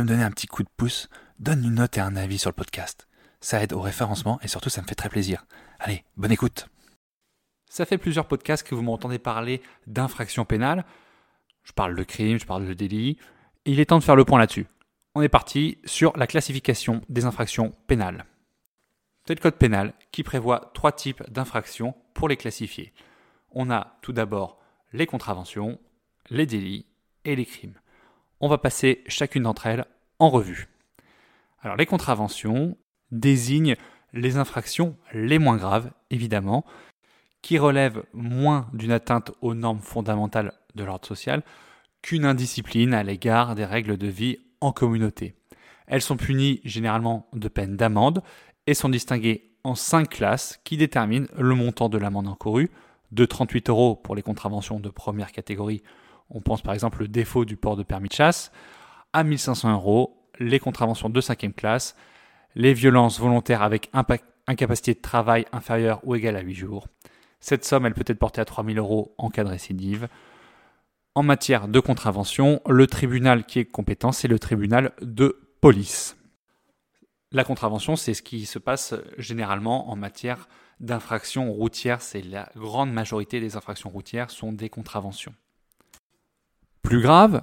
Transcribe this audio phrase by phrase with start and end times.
[0.00, 1.08] Me donner un petit coup de pouce,
[1.38, 3.06] donne une note et un avis sur le podcast.
[3.40, 5.44] Ça aide au référencement et surtout ça me fait très plaisir.
[5.78, 6.68] Allez, bonne écoute.
[7.68, 10.84] Ça fait plusieurs podcasts que vous m'entendez parler d'infraction pénale.
[11.64, 13.18] Je parle de crime, je parle de délit.
[13.64, 14.66] Il est temps de faire le point là-dessus.
[15.14, 18.26] On est parti sur la classification des infractions pénales.
[19.26, 22.92] C'est le code pénal qui prévoit trois types d'infractions pour les classifier.
[23.50, 24.60] On a tout d'abord
[24.92, 25.80] les contraventions,
[26.30, 26.86] les délits
[27.24, 27.78] et les crimes.
[28.44, 29.86] On va passer chacune d'entre elles
[30.18, 30.68] en revue.
[31.62, 32.76] Alors les contraventions
[33.10, 33.74] désignent
[34.12, 36.66] les infractions les moins graves, évidemment,
[37.40, 41.42] qui relèvent moins d'une atteinte aux normes fondamentales de l'ordre social
[42.02, 45.34] qu'une indiscipline à l'égard des règles de vie en communauté.
[45.86, 48.22] Elles sont punies généralement de peine d'amende
[48.66, 52.70] et sont distinguées en cinq classes qui déterminent le montant de l'amende encourue,
[53.10, 55.82] de 38 euros pour les contraventions de première catégorie,
[56.30, 58.52] on pense par exemple au défaut du port de permis de chasse,
[59.12, 61.96] à 1500 euros les contraventions de cinquième classe,
[62.54, 63.90] les violences volontaires avec
[64.46, 66.88] incapacité de travail inférieure ou égale à 8 jours.
[67.40, 70.08] Cette somme, elle peut être portée à 3000 euros en cas de récidive.
[71.14, 76.16] En matière de contravention, le tribunal qui est compétent, c'est le tribunal de police.
[77.32, 80.48] La contravention, c'est ce qui se passe généralement en matière
[80.80, 82.00] d'infractions routières.
[82.00, 85.34] C'est la grande majorité des infractions routières sont des contraventions.
[86.84, 87.42] Plus grave,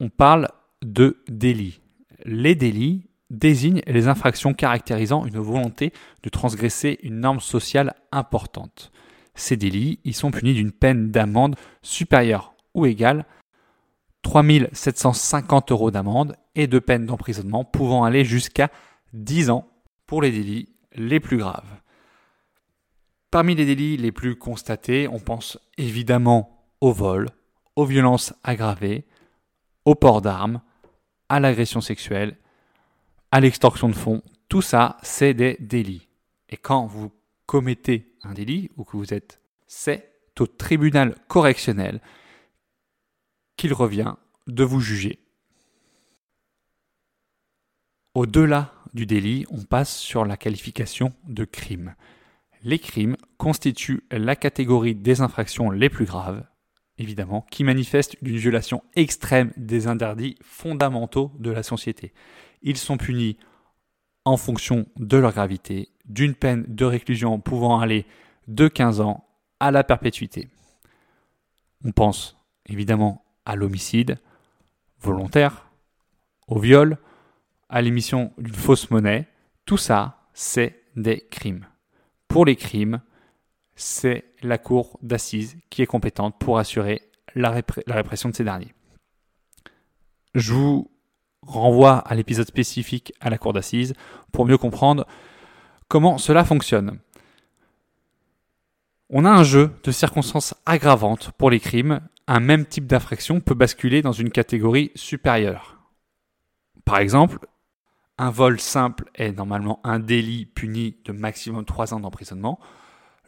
[0.00, 0.48] on parle
[0.82, 1.82] de délits.
[2.24, 5.92] Les délits désignent les infractions caractérisant une volonté
[6.22, 8.90] de transgresser une norme sociale importante.
[9.34, 13.26] Ces délits, ils sont punis d'une peine d'amende supérieure ou égale
[14.22, 18.70] 3750 euros d'amende et de peine d'emprisonnement pouvant aller jusqu'à
[19.12, 19.68] 10 ans
[20.06, 21.80] pour les délits les plus graves.
[23.30, 27.28] Parmi les délits les plus constatés, on pense évidemment au vol,
[27.80, 29.06] aux violences aggravées,
[29.86, 30.60] au port d'armes,
[31.30, 32.36] à l'agression sexuelle,
[33.32, 34.22] à l'extorsion de fonds.
[34.50, 36.06] Tout ça, c'est des délits.
[36.50, 37.10] Et quand vous
[37.46, 42.02] commettez un délit ou que vous êtes, c'est au tribunal correctionnel
[43.56, 44.14] qu'il revient
[44.46, 45.18] de vous juger.
[48.14, 51.94] Au-delà du délit, on passe sur la qualification de crime.
[52.62, 56.44] Les crimes constituent la catégorie des infractions les plus graves,
[57.00, 62.12] évidemment, qui manifestent une violation extrême des interdits fondamentaux de la société.
[62.62, 63.38] Ils sont punis
[64.26, 68.04] en fonction de leur gravité, d'une peine de réclusion pouvant aller
[68.48, 69.24] de 15 ans
[69.60, 70.48] à la perpétuité.
[71.84, 74.18] On pense évidemment à l'homicide
[75.00, 75.70] volontaire,
[76.46, 76.98] au viol,
[77.70, 79.26] à l'émission d'une fausse monnaie.
[79.64, 81.66] Tout ça, c'est des crimes.
[82.28, 83.00] Pour les crimes,
[83.80, 87.00] c'est la cour d'assises qui est compétente pour assurer
[87.34, 87.50] la,
[87.86, 88.74] répression de ces derniers.
[90.34, 90.90] Je vous
[91.42, 93.94] renvoie à l'épisode spécifique à la cour d'assises
[94.32, 95.06] pour mieux comprendre
[95.88, 96.98] comment cela fonctionne.
[99.08, 102.00] On a un jeu de circonstances aggravantes pour les crimes.
[102.26, 105.78] Un même type d'infraction peut basculer dans une catégorie supérieure.
[106.84, 107.38] Par exemple,
[108.18, 112.60] un vol simple est normalement un délit puni de maximum 3 ans d'emprisonnement.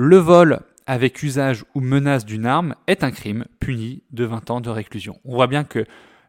[0.00, 4.60] Le vol avec usage ou menace d'une arme est un crime puni de 20 ans
[4.60, 5.18] de réclusion.
[5.24, 5.86] On voit bien que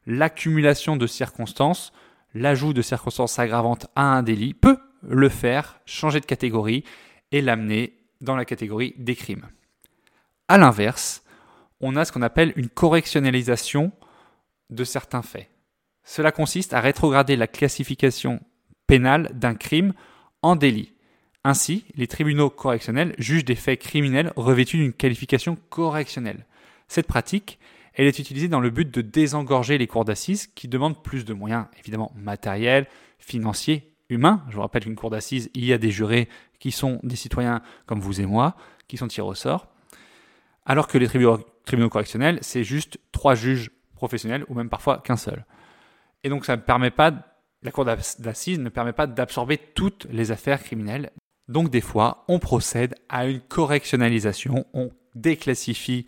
[0.07, 1.93] l'accumulation de circonstances,
[2.33, 6.83] l'ajout de circonstances aggravantes à un délit peut le faire changer de catégorie
[7.31, 9.45] et l'amener dans la catégorie des crimes.
[10.47, 11.21] A l'inverse,
[11.79, 13.91] on a ce qu'on appelle une correctionnalisation
[14.71, 15.47] de certains faits.
[16.03, 18.41] Cela consiste à rétrograder la classification
[18.87, 19.93] pénale d'un crime
[20.41, 20.91] en délit.
[21.45, 26.45] Ainsi, les tribunaux correctionnels jugent des faits criminels revêtus d'une qualification correctionnelle.
[26.89, 27.59] Cette pratique,
[27.93, 31.33] elle est utilisée dans le but de désengorger les cours d'assises qui demandent plus de
[31.33, 32.87] moyens, évidemment matériels,
[33.19, 34.43] financiers, humains.
[34.49, 36.27] Je vous rappelle qu'une cour d'assises, il y a des jurés
[36.59, 38.57] qui sont des citoyens comme vous et moi,
[38.87, 39.67] qui sont tirés au sort.
[40.65, 45.45] Alors que les tribunaux correctionnels, c'est juste trois juges professionnels ou même parfois qu'un seul.
[46.23, 47.13] Et donc ça ne permet pas,
[47.63, 51.11] la cour d'assises ne permet pas d'absorber toutes les affaires criminelles.
[51.49, 56.05] Donc des fois, on procède à une correctionnalisation, on déclassifie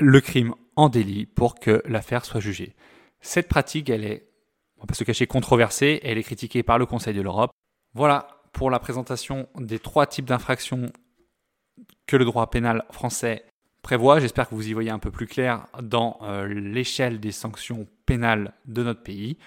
[0.00, 2.74] le crime en délit pour que l'affaire soit jugée.
[3.20, 4.28] Cette pratique, elle est,
[4.76, 7.52] on va pas se cacher, controversée, elle est critiquée par le Conseil de l'Europe.
[7.94, 10.90] Voilà pour la présentation des trois types d'infractions
[12.08, 13.44] que le droit pénal français
[13.82, 14.18] prévoit.
[14.18, 18.52] J'espère que vous y voyez un peu plus clair dans euh, l'échelle des sanctions pénales
[18.66, 19.38] de notre pays.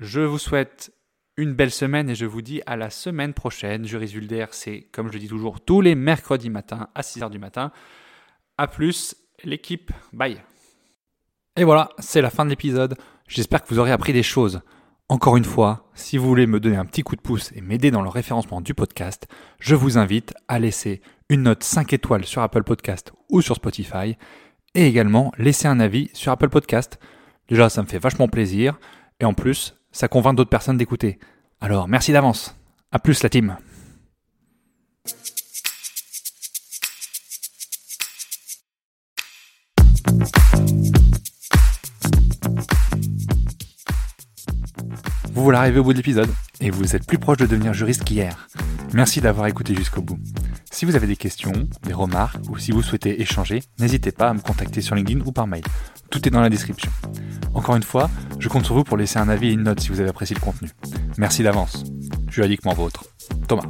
[0.00, 0.92] Je vous souhaite
[1.36, 3.84] une belle semaine et je vous dis à la semaine prochaine.
[3.86, 7.72] Vulder, c'est comme je dis toujours tous les mercredis matin à 6h du matin.
[8.58, 10.42] A plus l'équipe, bye.
[11.56, 12.96] Et voilà, c'est la fin de l'épisode.
[13.26, 14.60] J'espère que vous aurez appris des choses.
[15.08, 17.90] Encore une fois, si vous voulez me donner un petit coup de pouce et m'aider
[17.90, 19.26] dans le référencement du podcast,
[19.58, 24.16] je vous invite à laisser une note 5 étoiles sur Apple Podcast ou sur Spotify
[24.74, 27.00] et également laisser un avis sur Apple Podcast.
[27.48, 28.78] Déjà, ça me fait vachement plaisir
[29.18, 31.18] et en plus, ça convainc d'autres personnes d'écouter.
[31.60, 32.56] Alors, merci d'avance.
[32.92, 33.56] À plus la team.
[45.32, 46.28] Vous voilà arrivé au bout de l'épisode
[46.60, 48.48] et vous êtes plus proche de devenir juriste qu'hier.
[48.92, 50.18] Merci d'avoir écouté jusqu'au bout.
[50.70, 54.34] Si vous avez des questions, des remarques ou si vous souhaitez échanger, n'hésitez pas à
[54.34, 55.62] me contacter sur LinkedIn ou par mail.
[56.10, 56.90] Tout est dans la description.
[57.54, 58.10] Encore une fois,
[58.40, 60.34] je compte sur vous pour laisser un avis et une note si vous avez apprécié
[60.34, 60.70] le contenu.
[61.18, 61.84] Merci d'avance.
[62.28, 63.04] Juridiquement vôtre.
[63.46, 63.62] Thomas.